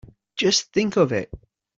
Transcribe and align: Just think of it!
Just 0.35 0.73
think 0.73 0.97
of 0.97 1.11
it! 1.11 1.29